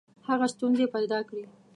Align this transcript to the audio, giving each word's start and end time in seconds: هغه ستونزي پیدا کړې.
هغه 0.29 0.47
ستونزي 0.53 0.85
پیدا 0.95 1.19
کړې. 1.29 1.43